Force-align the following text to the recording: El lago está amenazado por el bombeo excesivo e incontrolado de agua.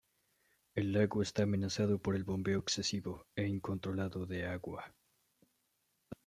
El 0.73 0.93
lago 0.93 1.21
está 1.21 1.43
amenazado 1.43 1.99
por 1.99 2.15
el 2.15 2.23
bombeo 2.23 2.57
excesivo 2.59 3.27
e 3.35 3.45
incontrolado 3.47 4.25
de 4.25 4.47
agua. 4.47 4.95